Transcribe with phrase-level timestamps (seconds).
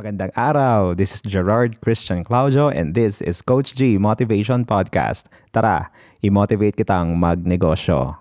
[0.00, 0.96] Magandang araw.
[0.96, 5.28] This is Gerard Christian Claudio and this is Coach G Motivation Podcast.
[5.52, 5.92] Tara,
[6.24, 8.16] i-motivate kitang magnegosyo.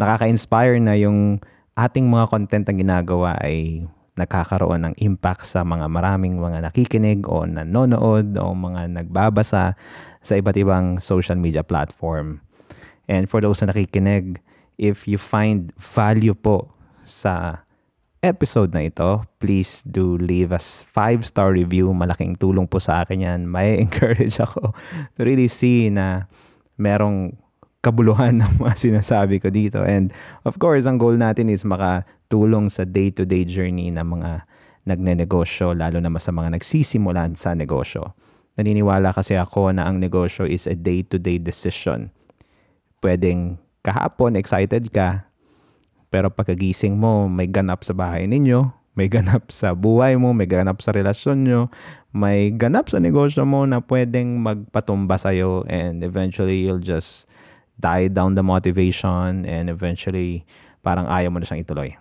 [0.00, 1.44] Nakaka-inspire na yung
[1.76, 3.84] ating mga content na ginagawa ay
[4.16, 9.76] nakakaroon ng impact sa mga maraming mga nakikinig o nanonood o mga nagbabasa
[10.24, 12.40] sa iba't ibang social media platform.
[13.12, 14.40] And for those na nakikinig,
[14.80, 16.72] if you find value po
[17.04, 17.60] sa
[18.22, 21.90] episode na ito, please do leave us 5-star review.
[21.90, 23.40] Malaking tulong po sa akin yan.
[23.50, 24.70] May encourage ako
[25.18, 26.30] to really see na
[26.78, 27.34] merong
[27.82, 29.82] kabuluhan ng mga sinasabi ko dito.
[29.82, 30.14] And
[30.46, 34.46] of course, ang goal natin is makatulong sa day-to-day journey ng mga
[34.86, 38.14] nagnenegosyo, lalo na sa mga nagsisimulan sa negosyo.
[38.54, 42.14] Naniniwala kasi ako na ang negosyo is a day-to-day decision.
[43.02, 45.26] Pwedeng kahapon excited ka,
[46.12, 50.84] pero pagkagising mo, may ganap sa bahay ninyo, may ganap sa buhay mo, may ganap
[50.84, 51.72] sa relasyon nyo,
[52.12, 57.24] may ganap sa negosyo mo na pwedeng magpatumba sa'yo and eventually you'll just
[57.80, 60.44] die down the motivation and eventually
[60.84, 61.96] parang ayaw mo na siyang ituloy.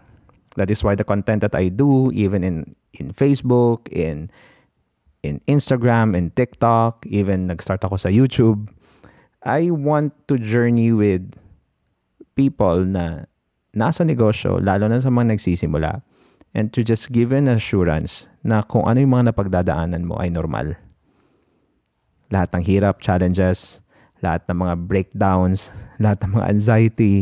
[0.60, 4.28] That is why the content that I do, even in, in Facebook, in,
[5.24, 8.68] in Instagram, in TikTok, even nag-start ako sa YouTube,
[9.48, 11.24] I want to journey with
[12.36, 13.31] people na
[13.72, 16.04] nasa negosyo, lalo na sa mga nagsisimula,
[16.52, 20.76] and to just give an assurance na kung ano yung mga napagdadaanan mo ay normal.
[22.32, 23.84] Lahat ng hirap, challenges,
[24.20, 27.16] lahat ng mga breakdowns, lahat ng mga anxiety,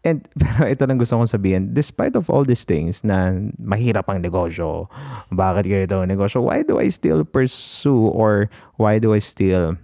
[0.00, 4.24] And pero ito lang gusto kong sabihin, despite of all these things na mahirap ang
[4.24, 4.88] negosyo,
[5.28, 8.48] bakit kayo ito negosyo, why do I still pursue or
[8.80, 9.76] why do I still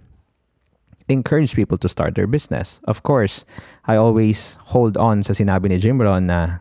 [1.07, 2.79] encourage people to start their business.
[2.85, 3.45] Of course,
[3.87, 6.59] I always hold on sa sinabi ni Jim Rohn na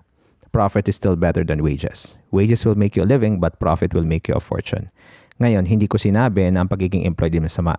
[0.54, 2.16] profit is still better than wages.
[2.30, 4.88] Wages will make you a living but profit will make you a fortune.
[5.36, 7.76] Ngayon, hindi ko sinabi na ang pagiging employed ay masama.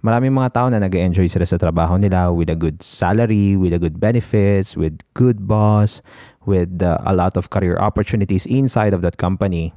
[0.00, 3.80] Maraming mga tao na nag-enjoy sila sa trabaho nila with a good salary, with a
[3.80, 6.00] good benefits, with good boss,
[6.46, 9.74] with uh, a lot of career opportunities inside of that company.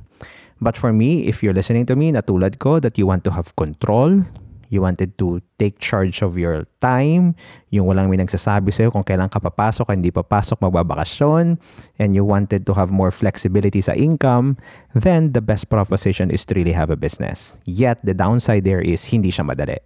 [0.61, 3.55] But for me, if you're listening to me, natulad ko, that you want to have
[3.55, 4.27] control,
[4.69, 7.33] You wanted to take charge of your time.
[7.73, 11.57] Yung walang may nagsasabi sa'yo kung kailan ka papasok, hindi papasok, magbabakasyon.
[11.97, 14.61] And you wanted to have more flexibility sa income.
[14.93, 17.57] Then, the best proposition is to really have a business.
[17.65, 19.81] Yet, the downside there is hindi siya madali.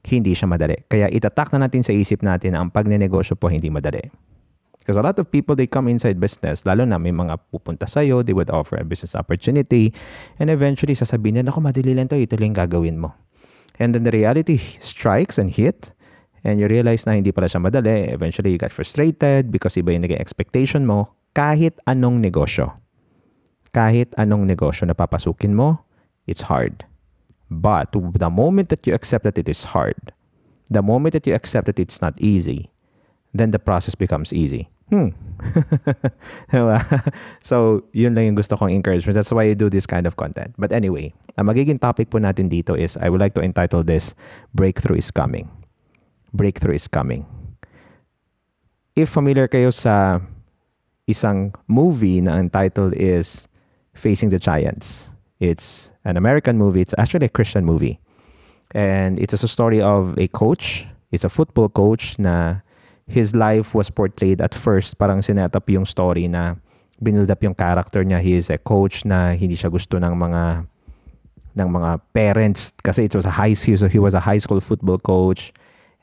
[0.00, 0.80] Hindi siya madali.
[0.88, 4.08] Kaya itatak na natin sa isip natin na ang pagnenegosyo po hindi madali.
[4.80, 8.24] Because a lot of people, they come inside business, lalo na may mga pupunta sa'yo,
[8.24, 9.92] they would offer a business opportunity,
[10.40, 13.12] and eventually sasabihin nila, ako madali lang to, ito lang gagawin mo.
[13.78, 15.92] And then the reality strikes and hit
[16.44, 18.08] and you realize na hindi pala siya madali.
[18.12, 22.72] Eventually, you get frustrated because iba yung naging expectation mo kahit anong negosyo.
[23.70, 25.84] Kahit anong negosyo na papasukin mo,
[26.26, 26.82] it's hard.
[27.50, 30.14] But the moment that you accept that it is hard,
[30.70, 32.70] the moment that you accept that it's not easy,
[33.34, 34.70] then the process becomes easy.
[34.90, 35.14] Hmm.
[36.52, 36.78] diba?
[37.40, 39.14] so, yun lang yung gusto kong encouragement.
[39.14, 40.52] That's why I do this kind of content.
[40.58, 44.12] But anyway, ang magiging topic po natin dito is, I would like to entitle this,
[44.52, 45.48] Breakthrough is Coming.
[46.34, 47.24] Breakthrough is Coming.
[48.98, 50.20] If familiar kayo sa
[51.10, 53.50] isang movie na ang title is
[53.94, 55.10] Facing the Giants.
[55.42, 56.80] It's an American movie.
[56.80, 57.98] It's actually a Christian movie.
[58.70, 60.86] And it is a story of a coach.
[61.10, 62.62] It's a football coach na
[63.10, 66.54] his life was portrayed at first, parang sinet up yung story na
[67.02, 68.22] binuild up yung character niya.
[68.22, 70.42] He is a coach na hindi siya gusto ng mga
[71.58, 74.62] ng mga parents kasi it was a high school, so he was a high school
[74.62, 75.50] football coach.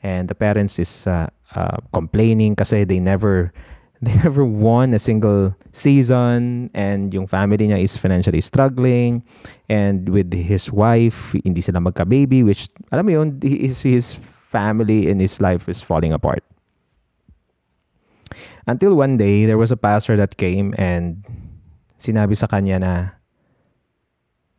[0.04, 3.50] And the parents is uh, uh, complaining kasi they never
[4.04, 9.24] they never won a single season and yung family niya is financially struggling.
[9.66, 15.18] And with his wife hindi sila magka-baby which alam mo yun his, his family and
[15.18, 16.46] his life is falling apart
[18.68, 21.24] Until one day, there was a pastor that came and
[21.96, 22.94] sinabi sa kanya na,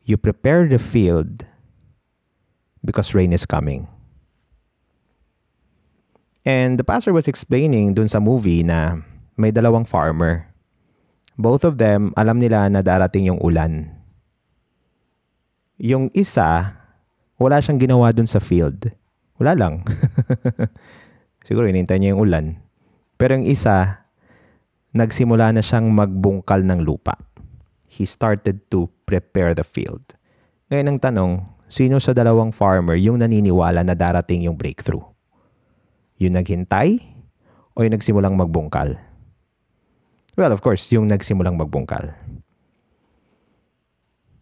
[0.02, 1.46] You prepare the field
[2.82, 3.86] because rain is coming.
[6.42, 9.06] And the pastor was explaining dun sa movie na
[9.38, 10.50] may dalawang farmer.
[11.38, 13.94] Both of them, alam nila na darating yung ulan.
[15.78, 16.74] Yung isa,
[17.38, 18.90] wala siyang ginawa dun sa field.
[19.38, 19.86] Wala lang.
[21.46, 22.46] Siguro inintay niya yung ulan.
[23.20, 24.08] Pero yung isa,
[24.94, 27.18] nagsimula na siyang magbungkal ng lupa.
[27.90, 30.02] He started to prepare the field.
[30.70, 31.32] Ngayon ang tanong,
[31.70, 35.02] sino sa dalawang farmer yung naniniwala na darating yung breakthrough?
[36.22, 37.02] Yung naghintay
[37.74, 38.98] o yung nagsimulang magbungkal?
[40.38, 42.16] Well, of course, yung nagsimulang magbungkal.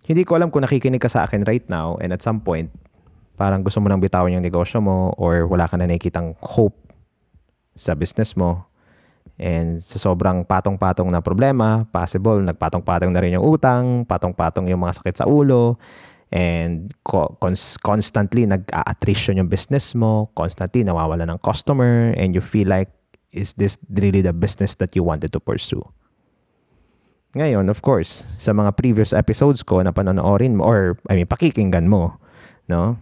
[0.07, 2.71] Hindi ko alam kung nakikinig ka sa akin right now and at some point,
[3.35, 6.79] parang gusto mo nang bitawan yung negosyo mo or wala ka na nakikitang hope
[7.75, 8.65] sa business mo.
[9.35, 15.03] And sa sobrang patong-patong na problema, possible, nagpatong-patong na rin yung utang, patong-patong yung mga
[15.03, 15.75] sakit sa ulo,
[16.31, 22.67] and co- cons- constantly nag-a-attrition yung business mo, constantly nawawala ng customer, and you feel
[22.67, 22.91] like,
[23.31, 25.83] is this really the business that you wanted to pursue?
[27.37, 31.85] Ngayon, of course, sa mga previous episodes ko na panonoodin mo or I mean pakikinggan
[31.85, 32.17] mo,
[32.65, 32.97] no?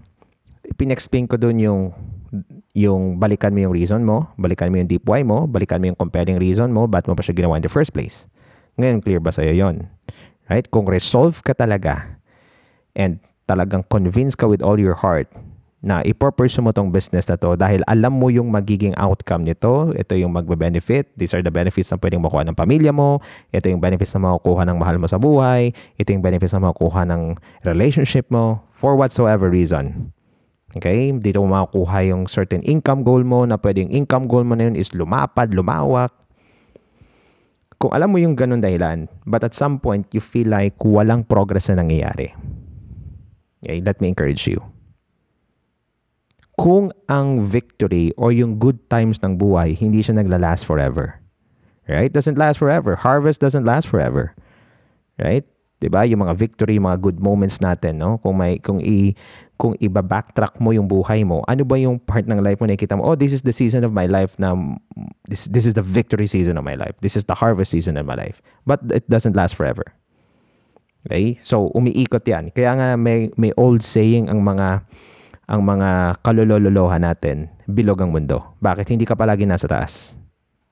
[0.75, 1.81] Pinexplain ko doon yung
[2.75, 5.99] yung balikan mo yung reason mo, balikan mo yung deep why mo, balikan mo yung
[5.99, 8.27] compelling reason mo, ba't mo pa siya ginawa in the first place.
[8.75, 9.87] Ngayon, clear ba sa'yo yon?
[10.51, 10.67] Right?
[10.67, 12.19] Kung resolve ka talaga
[12.91, 15.31] and talagang convince ka with all your heart
[15.85, 19.93] na ipopursue mo tong business na to dahil alam mo yung magiging outcome nito.
[19.93, 21.13] Ito yung magbe-benefit.
[21.13, 23.21] These are the benefits na pwedeng makuha ng pamilya mo.
[23.53, 25.77] Ito yung benefits na makukuha ng mahal mo sa buhay.
[26.01, 30.14] Ito yung benefits na makukuha ng relationship mo for whatsoever reason.
[30.75, 31.15] Okay?
[31.15, 34.75] Dito mo makukuha yung certain income goal mo na pwedeng income goal mo na yun
[34.75, 36.11] is lumapad, lumawak.
[37.79, 41.71] Kung alam mo yung ganun dahilan, but at some point, you feel like walang progress
[41.71, 42.31] na nangyayari.
[43.63, 43.79] Okay?
[43.83, 44.63] Let me encourage you
[46.55, 51.19] kung ang victory or yung good times ng buhay, hindi siya nagla-last forever.
[51.85, 52.09] Right?
[52.09, 52.97] Doesn't last forever.
[52.97, 54.33] Harvest doesn't last forever.
[55.21, 55.45] Right?
[55.79, 56.07] 'Di ba?
[56.07, 58.17] Yung mga victory, mga good moments natin, no?
[58.23, 59.13] Kung may kung i
[59.55, 62.99] kung iba-backtrack mo yung buhay mo, ano ba yung part ng life mo na nakikita
[62.99, 64.51] mo, oh, this is the season of my life na
[65.31, 66.95] this this is the victory season of my life.
[66.99, 68.43] This is the harvest season of my life.
[68.67, 69.95] But it doesn't last forever.
[71.07, 71.39] Okay?
[71.39, 72.51] So, umiikot 'yan.
[72.51, 74.83] Kaya nga may may old saying ang mga
[75.45, 78.57] ang mga kalolololoha natin, bilog ang mundo.
[78.59, 80.17] Bakit hindi ka palagi nasa taas?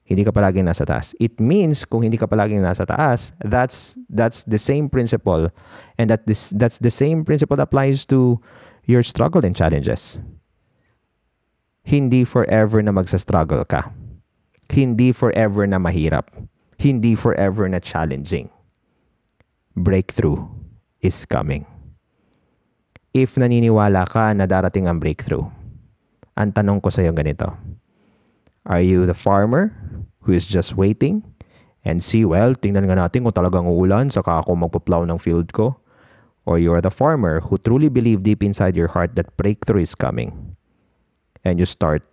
[0.03, 1.15] Hindi ka palagi nasa taas.
[1.19, 5.47] It means kung hindi ka palagi nasa taas, that's that's the same principle
[5.95, 8.39] and that this that's the same principle that applies to
[8.83, 10.19] your struggle and challenges.
[11.83, 13.91] Hindi forever na magsa-struggle ka.
[14.71, 16.31] Hindi forever na mahirap.
[16.79, 18.47] Hindi forever na challenging.
[19.75, 20.47] Breakthrough
[21.03, 21.67] is coming
[23.13, 25.45] if naniniwala ka na darating ang breakthrough.
[26.33, 27.53] Ang tanong ko sa iyo ganito.
[28.65, 29.69] Are you the farmer
[30.23, 31.23] who is just waiting
[31.83, 35.75] and see, well, tingnan nga natin kung talagang uulan saka ako magpa-plow ng field ko?
[36.43, 39.95] Or you are the farmer who truly believe deep inside your heart that breakthrough is
[39.95, 40.55] coming
[41.43, 42.03] and you start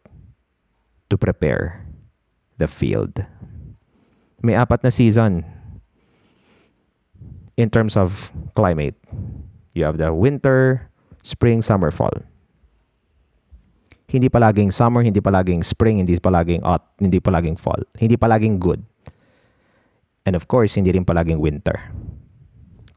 [1.11, 1.83] to prepare
[2.59, 3.27] the field.
[4.43, 5.43] May apat na season
[7.59, 8.95] in terms of climate.
[9.75, 10.89] You have the winter,
[11.23, 12.15] spring, summer, fall.
[14.11, 17.79] Hindi palaging summer, hindi palaging spring, hindi palaging hot, hindi palaging fall.
[17.95, 18.83] Hindi palaging good.
[20.27, 21.79] And of course, hindi rin palaging winter.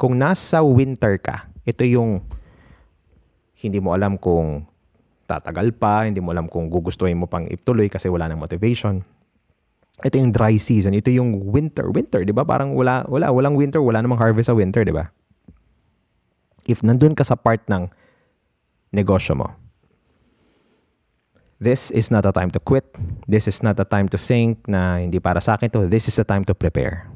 [0.02, 2.26] Kung nasa winter ka, ito yung
[3.62, 4.66] hindi mo alam kung
[5.30, 9.06] tatagal pa, hindi mo alam kung gugustuhin mo pang ituloy kasi wala nang motivation.
[10.04, 11.88] Ito yung dry season, ito yung winter.
[11.88, 12.44] Winter, 'di ba?
[12.44, 15.14] Parang wala wala walang winter, wala namang harvest sa winter, 'di ba?
[16.68, 17.88] If nandun ka sa part ng
[18.92, 19.63] negosyo mo.
[21.64, 22.84] This is not a time to quit.
[23.24, 25.88] This is not a time to think na hindi para sa akin to.
[25.88, 27.08] This is a time to prepare.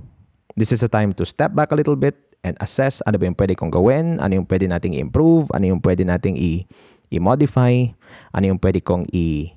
[0.55, 2.15] This is a time to step back a little bit
[2.47, 5.83] and assess ano ba yung pwede kong gawin, ano yung pwede nating improve, ano yung
[5.83, 6.63] pwede nating i-
[7.11, 7.91] i-modify,
[8.31, 9.51] ano yung pwede kong i-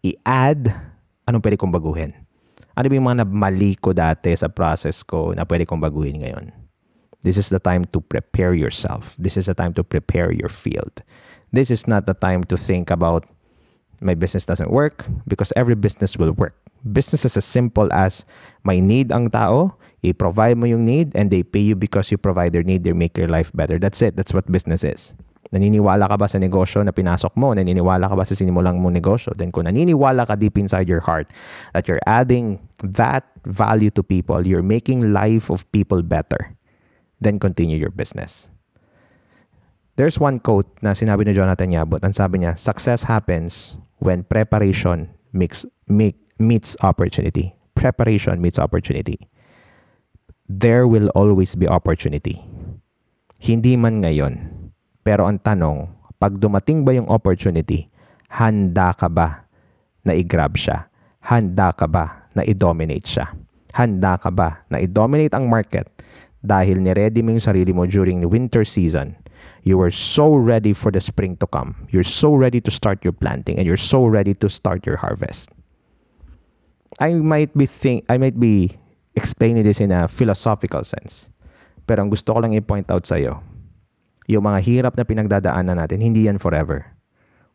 [0.00, 0.72] i-add,
[1.28, 2.16] anong pwede kong baguhin.
[2.80, 6.48] Ano ba yung mga mali ko dati sa process ko na pwede kong baguhin ngayon.
[7.20, 9.12] This is the time to prepare yourself.
[9.20, 11.04] This is the time to prepare your field.
[11.52, 13.28] This is not the time to think about
[14.00, 16.54] my business doesn't work because every business will work.
[16.86, 18.24] Business is as simple as
[18.64, 22.52] may need ang tao, i-provide mo yung need, and they pay you because you provide
[22.52, 23.78] their need, they make your life better.
[23.78, 24.14] That's it.
[24.14, 25.14] That's what business is.
[25.48, 27.56] Naniniwala ka ba sa negosyo na pinasok mo?
[27.56, 29.32] Naniniwala ka ba sa sinimulang mong negosyo?
[29.32, 31.32] Then kung naniniwala ka deep inside your heart
[31.72, 36.52] that you're adding that value to people, you're making life of people better,
[37.16, 38.52] then continue your business.
[39.98, 41.98] There's one quote na sinabi ni Jonathan Yabot.
[42.06, 47.50] Ang sabi niya, success happens when preparation mix, meet, meets opportunity.
[47.74, 49.18] Preparation meets opportunity.
[50.46, 52.38] There will always be opportunity.
[53.42, 54.54] Hindi man ngayon.
[55.02, 55.90] Pero ang tanong,
[56.22, 57.90] pag dumating ba yung opportunity,
[58.30, 59.50] handa ka ba
[60.06, 60.86] na i-grab siya?
[61.26, 63.34] Handa ka ba na i-dominate siya?
[63.74, 65.90] Handa ka ba na i-dominate ang market
[66.38, 69.18] dahil ni-ready mo yung sarili mo during winter season
[69.62, 71.74] You are so ready for the spring to come.
[71.90, 75.50] You're so ready to start your planting and you're so ready to start your harvest.
[76.98, 78.74] I might be think I might be
[79.14, 81.30] explaining this in a philosophical sense.
[81.88, 83.40] Pero ang gusto ko lang i-point out sa iyo,
[84.28, 86.84] yung mga hirap na pinagdadaanan natin, hindi yan forever.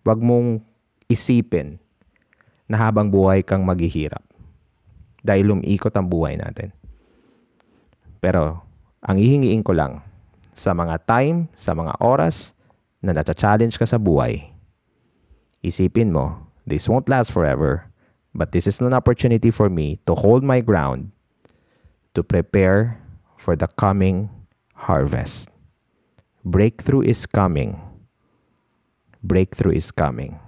[0.02, 0.66] Huwag mong
[1.06, 1.78] isipin
[2.66, 4.26] na habang buhay kang maghihirap.
[5.22, 6.74] Dahil lumikot ang buhay natin.
[8.20, 8.66] Pero,
[9.04, 10.02] ang ihingiin ko lang,
[10.54, 12.54] sa mga time, sa mga oras
[13.02, 14.54] na nata-challenge ka sa buhay,
[15.66, 17.90] isipin mo, this won't last forever,
[18.32, 21.12] but this is an opportunity for me to hold my ground,
[22.14, 23.02] to prepare
[23.36, 24.30] for the coming
[24.88, 25.50] harvest.
[26.46, 27.82] Breakthrough is coming.
[29.24, 30.40] Breakthrough is coming.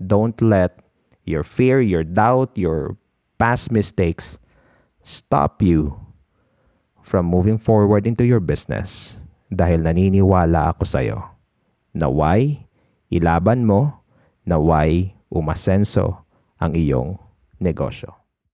[0.00, 0.80] Don't let
[1.24, 2.96] your fear, your doubt, your
[3.38, 4.38] past mistakes
[5.04, 5.98] stop you
[7.02, 9.19] from moving forward into your business
[9.50, 11.18] dahil naniniwala ako sa'yo.
[11.90, 12.62] Naway,
[13.10, 14.06] ilaban mo,
[14.46, 16.22] naway, umasenso
[16.62, 17.18] ang iyong
[17.58, 18.19] negosyo.